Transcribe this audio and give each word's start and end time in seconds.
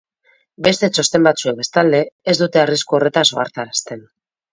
Beste 0.67 0.87
txosten 0.97 1.27
batzuek, 1.27 1.57
bestalde, 1.59 1.99
ez 2.33 2.35
dute 2.39 2.61
arrisku 2.63 2.99
horretaz 2.99 3.25
ohartarazten. 3.37 4.03